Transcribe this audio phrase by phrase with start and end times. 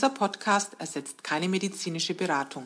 [0.00, 2.64] Dieser Podcast ersetzt keine medizinische Beratung.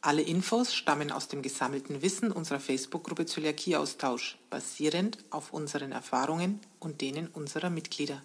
[0.00, 7.02] Alle Infos stammen aus dem gesammelten Wissen unserer Facebook-Gruppe Zöliakieaustausch, basierend auf unseren Erfahrungen und
[7.02, 8.22] denen unserer Mitglieder.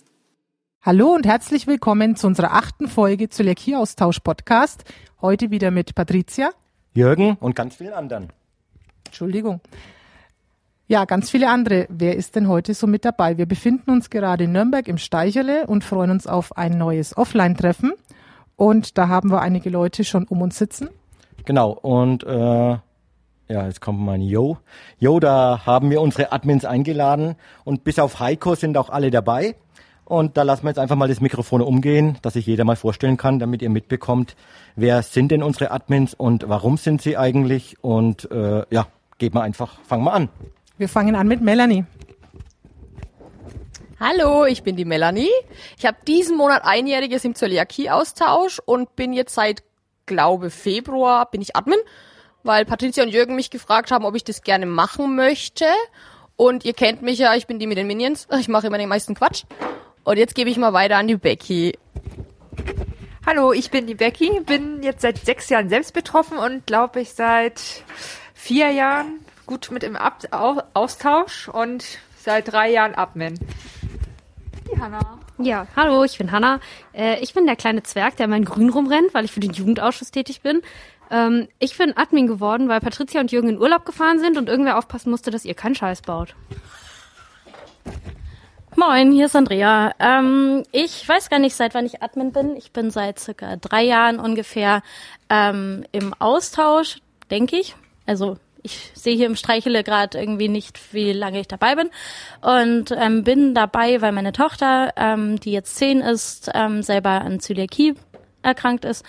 [0.81, 4.85] Hallo und herzlich willkommen zu unserer achten Folge Zöliakieaustausch Podcast.
[5.19, 6.51] Heute wieder mit Patricia,
[6.93, 8.31] Jürgen und ganz vielen anderen.
[9.03, 9.59] Entschuldigung.
[10.87, 11.87] Ja, ganz viele andere.
[11.89, 13.37] Wer ist denn heute so mit dabei?
[13.37, 17.91] Wir befinden uns gerade in Nürnberg im Steicherle und freuen uns auf ein neues Offline-Treffen.
[18.55, 20.89] Und da haben wir einige Leute schon um uns sitzen.
[21.45, 22.77] Genau, und äh,
[23.47, 24.57] ja, jetzt kommt mein Yo.
[24.97, 29.55] Yo, da haben wir unsere Admins eingeladen und bis auf Heiko sind auch alle dabei.
[30.05, 33.17] Und da lassen wir jetzt einfach mal das Mikrofon umgehen, dass sich jeder mal vorstellen
[33.17, 34.35] kann, damit ihr mitbekommt,
[34.75, 37.77] wer sind denn unsere Admins und warum sind sie eigentlich.
[37.81, 40.29] Und äh, ja, geht mal einfach, fangen wir an.
[40.77, 41.85] Wir fangen an mit Melanie.
[43.97, 45.31] Hallo, ich bin die Melanie.
[45.77, 49.63] Ich habe diesen Monat einjähriges im Zöliakie-Austausch und bin jetzt seit,
[50.05, 51.79] glaube Februar, bin ich Admin,
[52.43, 55.65] weil Patricia und Jürgen mich gefragt haben, ob ich das gerne machen möchte.
[56.35, 58.27] Und ihr kennt mich ja, ich bin die mit den Minions.
[58.37, 59.43] Ich mache immer den meisten Quatsch.
[60.03, 61.79] Und jetzt gebe ich mal weiter an die Becky.
[63.25, 67.13] Hallo, ich bin die Becky, bin jetzt seit sechs Jahren selbst betroffen und glaube ich
[67.13, 67.61] seit
[68.33, 71.85] vier Jahren gut mit im Ab Au Austausch und
[72.17, 73.39] seit drei Jahren Admin.
[74.71, 75.19] Die Hanna.
[75.37, 76.59] Ja, hallo, ich bin Hanna.
[76.93, 80.11] Äh, ich bin der kleine Zwerg, der mein Grün rumrennt, weil ich für den Jugendausschuss
[80.11, 80.61] tätig bin.
[81.11, 84.77] Ähm, ich bin Admin geworden, weil Patricia und Jürgen in Urlaub gefahren sind und irgendwer
[84.77, 86.35] aufpassen musste, dass ihr keinen Scheiß baut.
[88.75, 89.93] Moin, hier ist Andrea.
[89.99, 92.55] Ähm, ich weiß gar nicht, seit wann ich Admin bin.
[92.57, 94.81] Ich bin seit circa drei Jahren ungefähr
[95.29, 96.99] ähm, im Austausch,
[97.29, 97.75] denke ich.
[98.05, 101.89] Also ich sehe hier im Streichele gerade irgendwie nicht, wie lange ich dabei bin.
[102.41, 107.39] Und ähm, bin dabei, weil meine Tochter, ähm, die jetzt zehn ist, ähm, selber an
[107.39, 107.93] Zöliakie
[108.41, 109.05] erkrankt ist.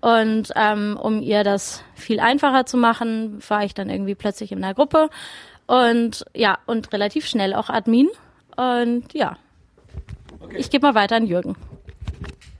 [0.00, 4.62] Und ähm, um ihr das viel einfacher zu machen, war ich dann irgendwie plötzlich in
[4.62, 5.08] einer Gruppe.
[5.66, 8.08] Und ja, und relativ schnell auch Admin.
[8.56, 9.36] Und ja,
[10.40, 10.56] okay.
[10.58, 11.56] ich gebe mal weiter an Jürgen.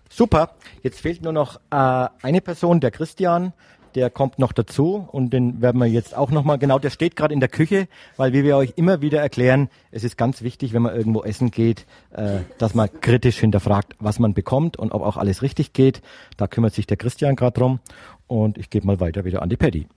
[0.08, 0.50] Super.
[0.82, 3.53] Jetzt fehlt nur noch äh, eine Person, der Christian.
[3.98, 7.34] Der kommt noch dazu und den werden wir jetzt auch nochmal, genau, der steht gerade
[7.34, 10.82] in der Küche, weil wie wir euch immer wieder erklären, es ist ganz wichtig, wenn
[10.82, 15.16] man irgendwo essen geht, äh, dass man kritisch hinterfragt, was man bekommt und ob auch
[15.16, 16.00] alles richtig geht.
[16.37, 17.81] Da kümmert sich der Christian gerade drum
[18.28, 19.88] und ich gebe mal weiter wieder an die Paddy.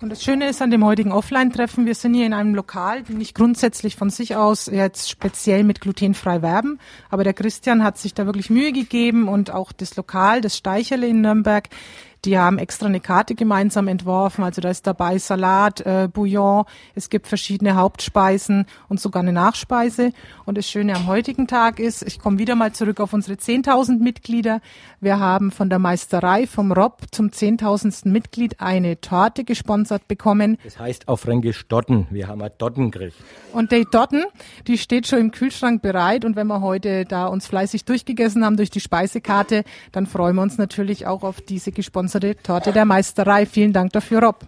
[0.00, 3.14] Und das Schöne ist an dem heutigen Offline-Treffen, wir sind hier in einem Lokal, die
[3.14, 6.78] nicht grundsätzlich von sich aus jetzt speziell mit glutenfrei werben,
[7.10, 11.08] aber der Christian hat sich da wirklich Mühe gegeben und auch das Lokal, das Steicherle
[11.08, 11.68] in Nürnberg,
[12.24, 14.42] die haben extra eine Karte gemeinsam entworfen.
[14.42, 20.12] Also da ist dabei Salat, äh, Bouillon, es gibt verschiedene Hauptspeisen und sogar eine Nachspeise.
[20.44, 24.02] Und das Schöne am heutigen Tag ist, ich komme wieder mal zurück auf unsere 10.000
[24.02, 24.60] Mitglieder.
[25.00, 28.08] Wir haben von der Meisterei vom Rob zum 10.000.
[28.08, 30.58] Mitglied eine Torte gesponsert bekommen.
[30.64, 32.06] Das heißt auf Fränkisch Dotten.
[32.10, 33.16] Wir haben ein Dotten gekriegt.
[33.52, 34.24] Und die Dotten,
[34.66, 36.24] die steht schon im Kühlschrank bereit.
[36.24, 40.42] Und wenn wir heute da uns fleißig durchgegessen haben durch die Speisekarte, dann freuen wir
[40.42, 43.46] uns natürlich auch auf diese gesponserte unsere Torte der Meisterei.
[43.46, 44.46] Vielen Dank dafür, Rob.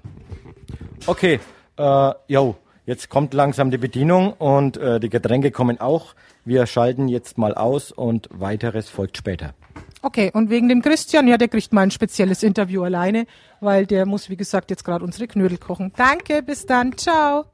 [1.07, 1.41] Okay,
[1.77, 2.55] äh, jo,
[2.87, 6.15] jetzt kommt langsam die Bedienung und äh, die Getränke kommen auch.
[6.45, 9.55] Wir schalten jetzt mal aus und weiteres folgt später.
[10.03, 13.27] Okay, und wegen dem Christian, ja, der kriegt mal ein spezielles Interview alleine,
[13.61, 15.93] weil der muss, wie gesagt, jetzt gerade unsere Knödel kochen.
[15.97, 17.47] Danke, bis dann, ciao.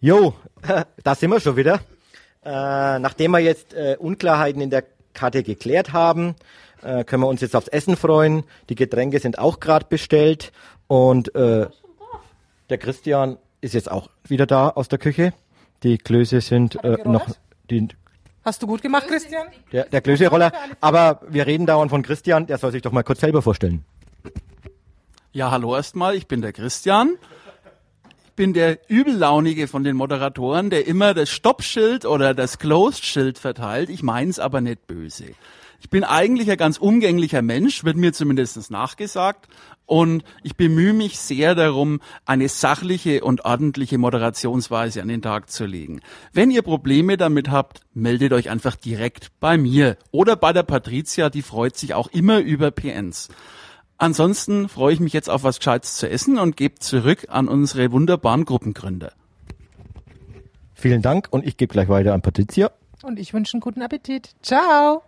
[0.00, 0.34] Jo,
[1.04, 1.74] da sind wir schon wieder.
[2.44, 4.82] Äh, nachdem wir jetzt äh, Unklarheiten in der
[5.14, 6.34] Karte geklärt haben,
[6.82, 8.44] äh, können wir uns jetzt aufs Essen freuen.
[8.68, 10.52] Die Getränke sind auch gerade bestellt
[10.86, 11.66] und äh,
[12.68, 15.32] der Christian ist jetzt auch wieder da aus der Küche.
[15.82, 17.26] Die Klöße sind äh, noch.
[17.70, 17.88] Die,
[18.44, 19.48] Hast du gut gemacht, Christian?
[19.72, 20.52] Der, der Klöße-Roller.
[20.80, 22.46] Aber wir reden dauernd von Christian.
[22.46, 23.84] Der soll sich doch mal kurz selber vorstellen.
[25.32, 26.16] Ja, hallo erstmal.
[26.16, 27.16] Ich bin der Christian.
[28.24, 33.90] Ich bin der Übellaunige von den Moderatoren, der immer das Stoppschild oder das Closed-Schild verteilt.
[33.90, 35.34] Ich meins aber nicht böse.
[35.80, 39.48] Ich bin eigentlich ein ganz umgänglicher Mensch, wird mir zumindest nachgesagt.
[39.86, 45.64] Und ich bemühe mich sehr darum, eine sachliche und ordentliche Moderationsweise an den Tag zu
[45.64, 46.00] legen.
[46.32, 51.28] Wenn ihr Probleme damit habt, meldet euch einfach direkt bei mir oder bei der Patricia,
[51.28, 53.30] die freut sich auch immer über PNs.
[53.98, 57.90] Ansonsten freue ich mich jetzt auf was Gescheites zu essen und gebe zurück an unsere
[57.90, 59.12] wunderbaren Gruppengründer.
[60.74, 62.70] Vielen Dank und ich gebe gleich weiter an Patricia.
[63.02, 64.30] Und ich wünsche einen guten Appetit.
[64.42, 65.02] Ciao.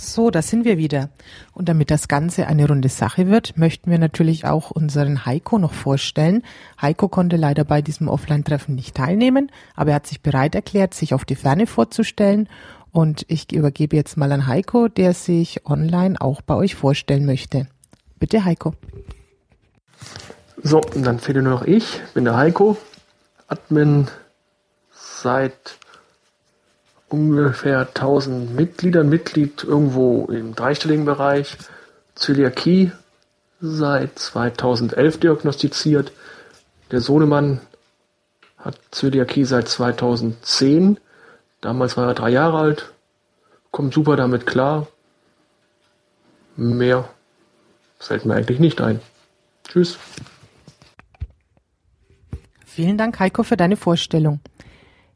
[0.00, 1.10] So, da sind wir wieder.
[1.52, 5.72] Und damit das Ganze eine runde Sache wird, möchten wir natürlich auch unseren Heiko noch
[5.72, 6.44] vorstellen.
[6.80, 11.14] Heiko konnte leider bei diesem Offline-Treffen nicht teilnehmen, aber er hat sich bereit erklärt, sich
[11.14, 12.48] auf die Ferne vorzustellen.
[12.92, 17.66] Und ich übergebe jetzt mal an Heiko, der sich online auch bei euch vorstellen möchte.
[18.20, 18.74] Bitte, Heiko.
[20.62, 22.00] So, dann fehlt nur noch ich.
[22.14, 22.76] Bin der Heiko,
[23.48, 24.06] Admin
[24.92, 25.80] seit
[27.08, 31.56] ungefähr 1000 Mitgliedern, Mitglied irgendwo im dreistelligen Bereich.
[32.14, 32.92] Zöliakie
[33.60, 36.12] seit 2011 diagnostiziert.
[36.90, 37.60] Der Sohnemann
[38.56, 40.98] hat Zöliakie seit 2010.
[41.60, 42.92] Damals war er drei Jahre alt.
[43.70, 44.86] Kommt super damit klar.
[46.56, 47.08] Mehr
[47.98, 49.00] fällt mir eigentlich nicht ein.
[49.68, 49.98] Tschüss.
[52.64, 54.40] Vielen Dank, Heiko, für deine Vorstellung.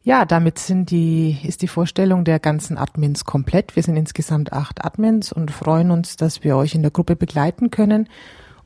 [0.04, 3.76] Ja, damit sind die, ist die Vorstellung der ganzen Admins komplett.
[3.76, 7.70] Wir sind insgesamt acht Admins und freuen uns, dass wir euch in der Gruppe begleiten
[7.70, 8.08] können.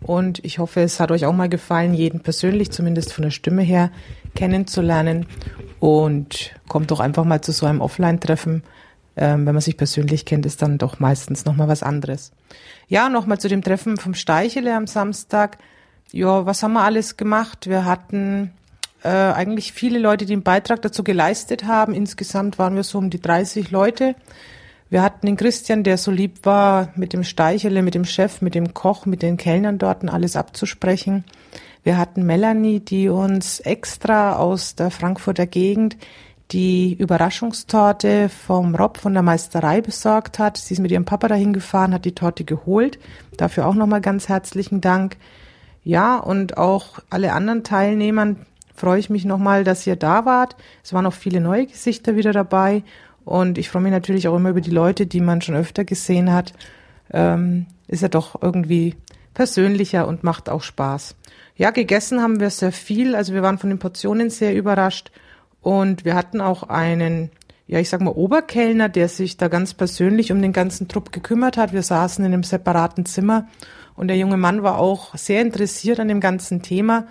[0.01, 3.63] Und ich hoffe, es hat euch auch mal gefallen, jeden persönlich, zumindest von der Stimme
[3.63, 3.91] her,
[4.35, 5.27] kennenzulernen.
[5.79, 8.63] Und kommt doch einfach mal zu so einem Offline-Treffen.
[9.19, 12.33] Ähm, wenn man sich persönlich kennt, ist dann doch meistens nochmal was anderes.
[12.89, 15.59] Ja, nochmal zu dem Treffen vom Steichele am Samstag.
[16.13, 17.69] Ja, was haben wir alles gemacht?
[17.69, 18.53] Wir hatten
[19.03, 21.95] äh, eigentlich viele Leute, die einen Beitrag dazu geleistet haben.
[21.95, 24.15] Insgesamt waren wir so um die 30 Leute.
[24.89, 28.55] Wir hatten den Christian, der so lieb war, mit dem Steichele, mit dem Chef, mit
[28.55, 31.25] dem Koch, mit den Kellnern dort alles abzusprechen.
[31.83, 35.97] Wir hatten Melanie, die uns extra aus der Frankfurter Gegend
[36.53, 40.57] die Überraschungstorte vom Rob von der Meisterei besorgt hat.
[40.57, 42.99] Sie ist mit ihrem Papa dahin gefahren, hat die Torte geholt.
[43.37, 45.17] Dafür auch nochmal ganz herzlichen Dank.
[45.83, 50.57] Ja, und auch alle anderen Teilnehmern, freue ich mich nochmal, dass ihr da wart.
[50.85, 52.83] Es waren auch viele neue Gesichter wieder dabei.
[53.25, 56.33] Und ich freue mich natürlich auch immer über die Leute, die man schon öfter gesehen
[56.33, 56.53] hat.
[57.13, 58.95] Ähm, ist ja doch irgendwie
[59.35, 61.17] persönlicher und macht auch Spaß.
[61.57, 63.17] Ja, gegessen haben wir sehr viel.
[63.17, 65.11] Also wir waren von den Portionen sehr überrascht.
[65.61, 67.31] Und wir hatten auch einen,
[67.67, 71.57] ja, ich sag mal, Oberkellner, der sich da ganz persönlich um den ganzen Trupp gekümmert
[71.57, 71.73] hat.
[71.73, 73.49] Wir saßen in einem separaten Zimmer
[73.97, 77.07] und der junge Mann war auch sehr interessiert an dem ganzen Thema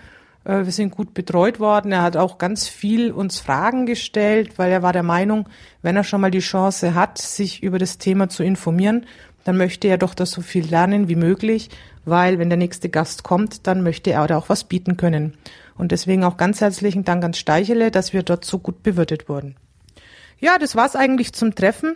[0.45, 1.91] wir sind gut betreut worden.
[1.91, 5.49] Er hat auch ganz viel uns Fragen gestellt, weil er war der Meinung,
[5.81, 9.07] wenn er schon mal die Chance hat, sich über das Thema zu informieren,
[9.43, 11.69] dann möchte er doch das so viel lernen wie möglich,
[12.03, 15.35] weil wenn der nächste Gast kommt, dann möchte er da auch was bieten können.
[15.77, 19.55] Und deswegen auch ganz herzlichen Dank an Steichele, dass wir dort so gut bewirtet wurden.
[20.39, 21.95] Ja, das war's eigentlich zum Treffen.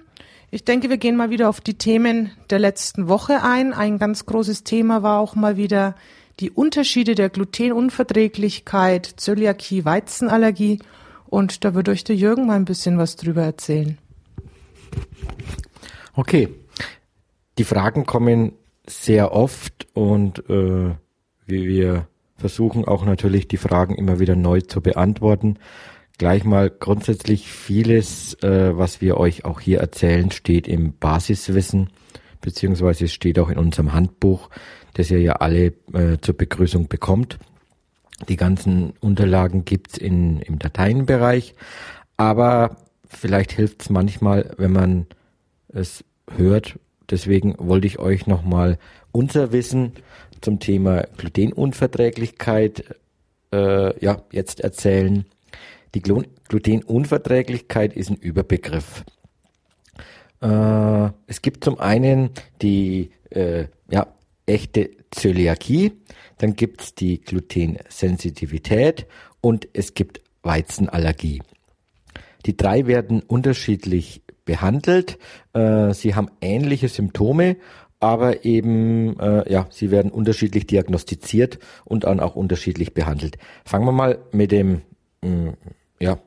[0.52, 3.74] Ich denke, wir gehen mal wieder auf die Themen der letzten Woche ein.
[3.74, 5.96] Ein ganz großes Thema war auch mal wieder
[6.40, 10.80] die Unterschiede der Glutenunverträglichkeit, Zöliakie, Weizenallergie.
[11.28, 13.98] Und da wird euch der Jürgen mal ein bisschen was drüber erzählen.
[16.14, 16.50] Okay.
[17.58, 18.54] Die Fragen kommen
[18.88, 20.96] sehr oft und äh,
[21.46, 22.08] wir
[22.38, 25.60] versuchen auch natürlich die Fragen immer wieder neu zu beantworten.
[26.18, 31.90] Gleich mal grundsätzlich vieles, äh, was wir euch auch hier erzählen, steht im Basiswissen,
[32.42, 34.50] beziehungsweise steht auch in unserem Handbuch
[34.94, 37.40] das ihr ja alle äh, zur Begrüßung bekommt.
[38.28, 41.56] Die ganzen Unterlagen gibt's in, im Dateienbereich,
[42.18, 42.76] aber
[43.08, 45.08] vielleicht hilft's manchmal, wenn man
[45.70, 46.04] es
[46.36, 46.78] hört.
[47.10, 48.78] Deswegen wollte ich euch nochmal
[49.12, 49.94] unser Wissen
[50.42, 52.84] zum Thema Glutenunverträglichkeit
[53.54, 55.26] äh, ja, jetzt erzählen.
[55.96, 59.06] Die Glutenunverträglichkeit ist ein Überbegriff.
[60.42, 62.32] Äh, es gibt zum einen
[62.62, 64.08] die äh, ja,
[64.46, 65.94] echte Zöliakie,
[66.38, 69.06] dann gibt's die Glutensensitivität
[69.42, 71.42] und es gibt Weizenallergie.
[72.46, 75.18] Die drei werden unterschiedlich behandelt.
[75.54, 77.58] Äh, sie haben ähnliche Symptome,
[78.00, 83.38] aber eben, äh, ja, sie werden unterschiedlich diagnostiziert und dann auch unterschiedlich behandelt.
[83.66, 84.82] Fangen wir mal mit dem,
[85.22, 85.54] mh, mm,
[86.00, 86.18] ja,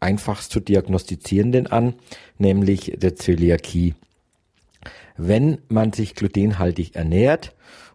[0.00, 1.94] einfachst zu diagnostizierenden an,
[2.38, 3.94] nämlich der Zöliakie.
[5.16, 7.54] Wenn man sich glutenhaltig ernährt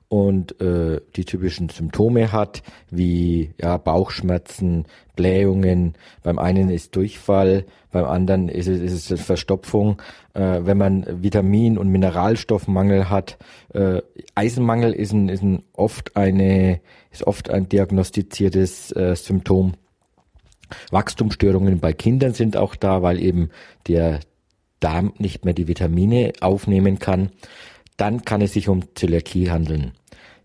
[0.09, 8.05] und äh, die typischen Symptome hat, wie ja, Bauchschmerzen, Blähungen, beim einen ist Durchfall, beim
[8.05, 10.01] anderen ist es, ist es Verstopfung,
[10.33, 13.37] äh, wenn man Vitamin- und Mineralstoffmangel hat.
[13.73, 14.01] Äh,
[14.35, 16.81] Eisenmangel ist, ein, ist ein oft eine
[17.11, 19.73] ist oft ein diagnostiziertes äh, Symptom.
[20.91, 23.49] Wachstumsstörungen bei Kindern sind auch da, weil eben
[23.87, 24.19] der
[24.79, 27.29] Darm nicht mehr die Vitamine aufnehmen kann,
[27.97, 29.93] dann kann es sich um Zöliakie handeln.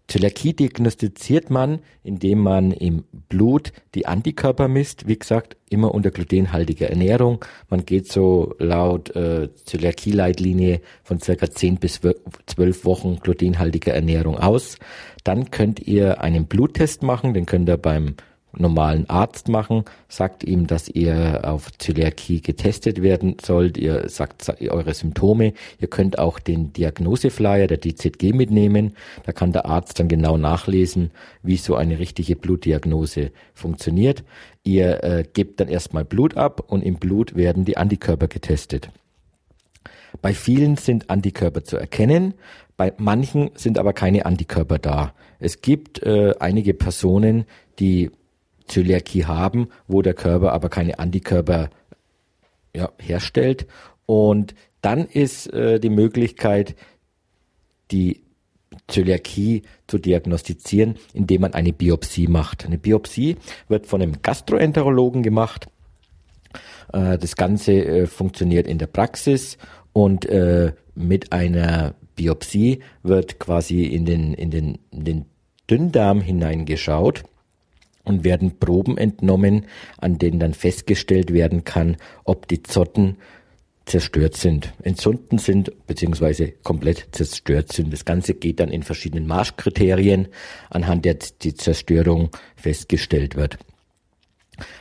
[0.09, 5.07] Zöliakie diagnostiziert man, indem man im Blut die Antikörper misst.
[5.07, 7.45] Wie gesagt, immer unter glutenhaltiger Ernährung.
[7.69, 12.01] Man geht so laut äh, Zöliakie-Leitlinie von circa 10 bis
[12.47, 14.79] 12 Wochen glutenhaltiger Ernährung aus.
[15.25, 18.15] Dann könnt ihr einen Bluttest machen, den könnt ihr beim
[18.53, 24.95] normalen Arzt machen, sagt ihm, dass ihr auf Zöliakie getestet werden sollt, ihr sagt eure
[24.95, 30.37] Symptome, ihr könnt auch den Diagnoseflyer der DZG mitnehmen, da kann der Arzt dann genau
[30.37, 31.11] nachlesen,
[31.43, 34.25] wie so eine richtige Blutdiagnose funktioniert.
[34.65, 38.91] Ihr äh, gebt dann erstmal Blut ab und im Blut werden die Antikörper getestet.
[40.23, 42.35] Bei vielen sind Antikörper zu erkennen,
[42.77, 45.13] bei manchen sind aber keine Antikörper da.
[45.39, 47.45] Es gibt äh, einige Personen,
[47.79, 48.11] die
[48.69, 51.71] Zöliakie haben, wo der Körper aber keine Antikörper
[52.75, 53.67] ja, herstellt.
[54.07, 56.77] Und dann ist äh, die Möglichkeit,
[57.91, 58.23] die
[58.87, 62.65] Zöliakie zu diagnostizieren, indem man eine Biopsie macht.
[62.65, 63.37] Eine Biopsie
[63.69, 65.69] wird von einem Gastroenterologen gemacht.
[66.93, 69.59] Äh, das Ganze äh, funktioniert in der Praxis
[69.93, 75.25] und äh, mit einer Biopsie wird quasi in den, in den, in den
[75.71, 77.25] Dünndarm hineingeschaut
[78.09, 79.67] und werden Proben entnommen,
[79.99, 83.17] an denen dann festgestellt werden kann, ob die Zotten
[83.89, 87.93] zerstört sind, entzunden sind beziehungsweise komplett zerstört sind.
[87.93, 90.29] Das Ganze geht dann in verschiedenen Marschkriterien,
[90.71, 93.59] anhand der die Zerstörung festgestellt wird.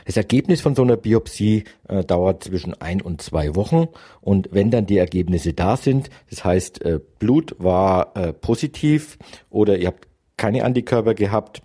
[0.04, 3.86] Das Ergebnis von so einer Biopsie äh, dauert zwischen ein und zwei Wochen
[4.20, 9.18] und wenn dann die Ergebnisse da sind, das heißt äh, Blut war äh, positiv
[9.50, 11.62] oder ihr habt keine Antikörper gehabt,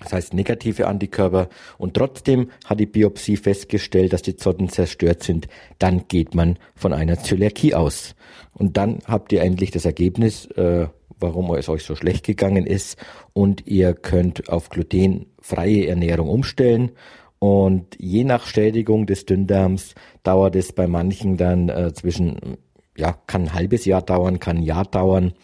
[0.00, 1.48] das heißt negative Antikörper
[1.78, 5.48] und trotzdem hat die Biopsie festgestellt, dass die Zotten zerstört sind,
[5.78, 8.14] dann geht man von einer Zöliakie aus.
[8.52, 10.88] Und dann habt ihr endlich das Ergebnis, äh,
[11.18, 12.98] warum es euch so schlecht gegangen ist
[13.32, 16.92] und ihr könnt auf glutenfreie Ernährung umstellen.
[17.38, 22.58] Und je nach Schädigung des Dünndarms dauert es bei manchen dann äh, zwischen,
[22.96, 25.34] ja, kann ein halbes Jahr dauern, kann ein Jahr dauern,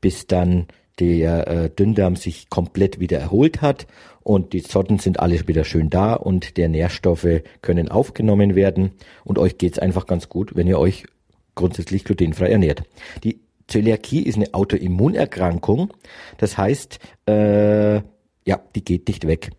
[0.00, 0.66] bis dann
[1.00, 3.86] der äh, Dünndarm sich komplett wieder erholt hat
[4.22, 8.92] und die Zotten sind alle wieder schön da und der Nährstoffe können aufgenommen werden
[9.24, 11.06] und euch geht's einfach ganz gut, wenn ihr euch
[11.54, 12.82] grundsätzlich glutenfrei ernährt.
[13.24, 15.92] Die Zöliakie ist eine Autoimmunerkrankung,
[16.38, 19.50] das heißt, äh, ja, die geht nicht weg.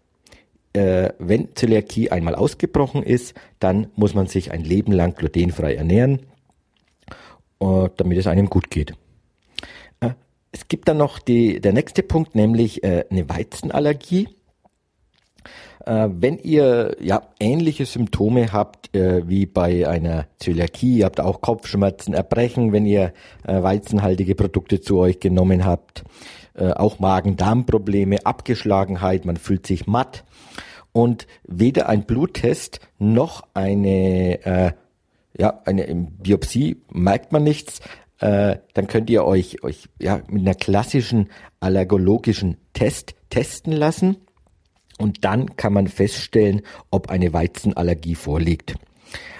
[0.73, 6.21] Äh, wenn Zöliakie einmal ausgebrochen ist, dann muss man sich ein Leben lang glutenfrei ernähren,
[7.59, 8.93] äh, damit es einem gut geht.
[10.51, 14.29] Es gibt dann noch die, der nächste Punkt, nämlich äh, eine Weizenallergie.
[15.85, 21.41] Äh, wenn ihr ja ähnliche Symptome habt äh, wie bei einer Zöliakie, ihr habt auch
[21.41, 23.13] Kopfschmerzen, Erbrechen, wenn ihr
[23.45, 26.03] äh, weizenhaltige Produkte zu euch genommen habt,
[26.55, 30.25] äh, auch Magen-Darm-Probleme, Abgeschlagenheit, man fühlt sich matt
[30.91, 34.71] und weder ein Bluttest noch eine äh,
[35.37, 37.79] ja, eine Biopsie merkt man nichts,
[38.19, 44.17] äh, dann könnt ihr euch, euch ja, mit einer klassischen allergologischen Test testen lassen
[44.97, 46.61] und dann kann man feststellen,
[46.91, 48.75] ob eine Weizenallergie vorliegt.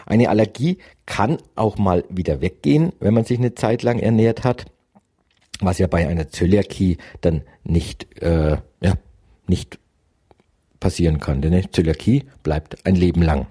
[0.06, 4.66] Eine Allergie kann auch mal wieder weggehen, wenn man sich eine Zeit lang ernährt hat,
[5.60, 8.94] was ja bei einer Zöliakie dann nicht, äh, ja,
[9.48, 9.78] nicht
[10.80, 11.42] passieren kann.
[11.42, 13.48] Denn eine Zöliakie bleibt ein Leben lang.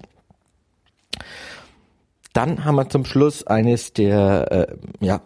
[2.33, 5.21] Dann haben wir zum Schluss eines der äh, ja,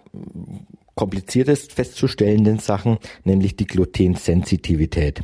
[0.95, 5.22] kompliziertest festzustellenden Sachen, nämlich die Glutensensitivität.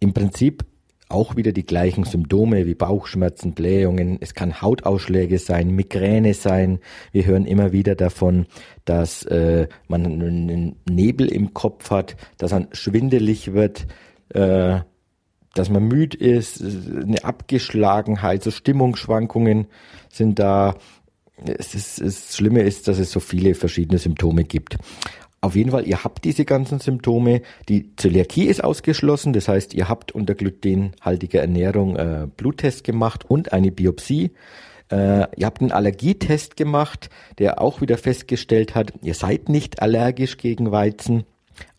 [0.00, 0.64] Im Prinzip
[1.08, 4.16] auch wieder die gleichen Symptome wie Bauchschmerzen, Blähungen.
[4.20, 6.78] Es kann Hautausschläge sein, Migräne sein.
[7.12, 8.46] Wir hören immer wieder davon,
[8.84, 13.86] dass äh, man einen Nebel im Kopf hat, dass man schwindelig wird,
[14.30, 14.80] äh,
[15.54, 19.66] dass man müde ist, eine Abgeschlagenheit, so Stimmungsschwankungen
[20.08, 20.76] sind da.
[21.44, 24.76] Es ist, das Schlimme ist, dass es so viele verschiedene Symptome gibt.
[25.40, 27.42] Auf jeden Fall, ihr habt diese ganzen Symptome.
[27.68, 33.52] Die Zöliakie ist ausgeschlossen, das heißt, ihr habt unter glutenhaltiger Ernährung äh, Bluttest gemacht und
[33.52, 34.30] eine Biopsie.
[34.92, 40.36] Äh, ihr habt einen Allergietest gemacht, der auch wieder festgestellt hat, ihr seid nicht allergisch
[40.36, 41.24] gegen Weizen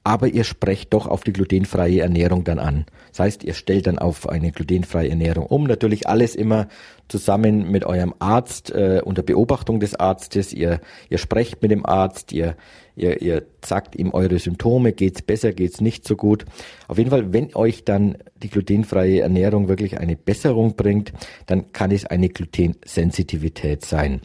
[0.04, 2.86] aber ihr sprecht doch auf die glutenfreie Ernährung dann an.
[3.12, 5.64] Das heißt, ihr stellt dann auf eine glutenfreie Ernährung um.
[5.64, 6.68] Natürlich alles immer
[7.08, 10.52] zusammen mit eurem Arzt, äh, unter Beobachtung des Arztes.
[10.52, 12.58] Ihr, ihr sprecht mit dem Arzt, ihr,
[12.96, 16.44] ihr, ihr sagt ihm eure Symptome, geht's besser, geht's nicht so gut.
[16.90, 21.14] Auf jeden Fall, wenn euch dann die glutenfreie Ernährung wirklich eine Besserung bringt,
[21.46, 24.22] dann kann es eine Glutensensitivität sein.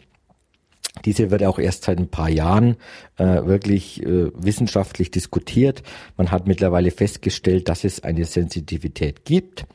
[1.05, 2.75] Diese wird auch erst seit ein paar Jahren
[3.17, 5.83] äh, wirklich äh, wissenschaftlich diskutiert.
[6.17, 9.65] Man hat mittlerweile festgestellt, dass es eine Sensitivität gibt.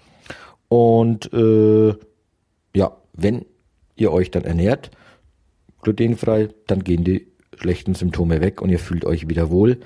[0.68, 1.94] Und äh,
[2.75, 3.44] ja, wenn
[3.97, 4.90] ihr euch dann ernährt,
[5.83, 9.78] glutenfrei, dann gehen die schlechten Symptome weg und ihr fühlt euch wieder wohl.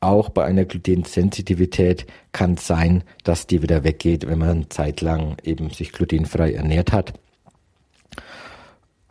[0.00, 5.92] auch bei einer Glutensensitivität kann sein, dass die wieder weggeht, wenn man zeitlang eben sich
[5.92, 7.14] glutenfrei ernährt hat.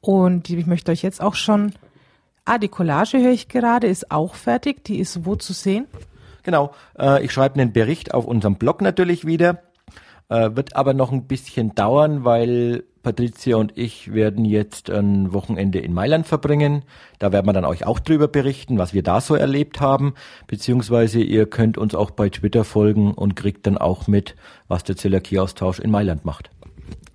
[0.00, 1.72] Und ich möchte euch jetzt auch schon,
[2.44, 4.84] ah, die Collage höre ich gerade, ist auch fertig.
[4.84, 5.86] Die ist wo zu sehen?
[6.42, 9.62] Genau, äh, ich schreibe einen Bericht auf unserem Blog natürlich wieder.
[10.28, 15.78] Äh, wird aber noch ein bisschen dauern, weil Patricia und ich werden jetzt ein Wochenende
[15.78, 16.82] in Mailand verbringen.
[17.18, 20.14] Da werden wir dann euch auch drüber berichten, was wir da so erlebt haben.
[20.46, 24.96] Beziehungsweise ihr könnt uns auch bei Twitter folgen und kriegt dann auch mit, was der
[24.96, 26.50] Zöliakie-Austausch in Mailand macht.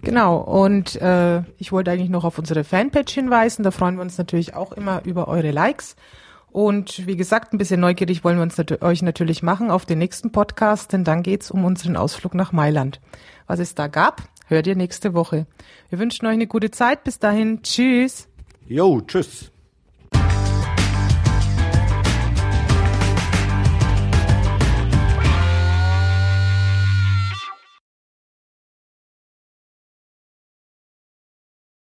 [0.02, 3.64] Genau, und äh, ich wollte eigentlich noch auf unsere Fanpage hinweisen.
[3.64, 5.96] Da freuen wir uns natürlich auch immer über eure Likes.
[6.54, 9.98] Und wie gesagt, ein bisschen neugierig wollen wir uns nat euch natürlich machen auf den
[9.98, 13.02] nächsten Podcast, denn dann geht's um unseren Ausflug nach Mailand.
[13.48, 15.48] Was es da gab, hört ihr nächste Woche.
[15.90, 17.04] Wir wünschen euch eine gute Zeit.
[17.04, 17.64] Bis dahin.
[17.64, 18.30] Tschüss.
[18.68, 19.53] Jo, tschüss.